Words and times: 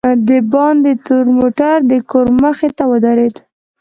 دباندې 0.29 0.93
تور 1.05 1.25
موټر 1.39 1.75
دکور 1.91 2.27
مخې 2.41 2.69
ته 2.77 2.83
ودرېد. 2.91 3.35